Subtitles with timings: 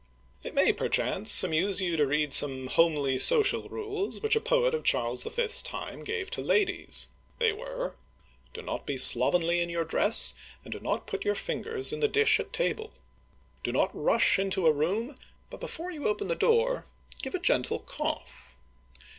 [0.43, 4.83] It may, perchance, amuse you to read some homely social rules which a poet of
[4.83, 7.09] Charles V.*s time gave to ladies.
[7.37, 7.97] They were:"
[8.55, 10.33] Do not be slovenly in your dress,
[10.65, 12.93] and do not put your fingers in the dish at table....
[13.63, 15.15] Do not rush into a room,
[15.51, 16.87] but before you open the door
[17.21, 18.55] give a gentle cough.